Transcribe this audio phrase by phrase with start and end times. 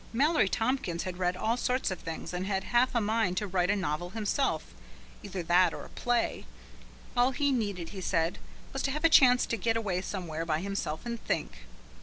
[0.13, 3.69] Mallory Tompkins had read all sorts of things and had half a mind to write
[3.69, 4.73] a novel himself
[5.21, 6.43] either that or a play.
[7.15, 8.39] All he needed, he said,
[8.73, 11.65] was to have a chance to get away somewhere by himself and think.